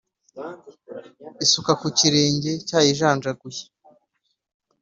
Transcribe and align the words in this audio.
isuka 1.43 1.71
ku 1.79 1.87
kirenge 1.97 2.51
cyayijanjaguye 2.67 3.63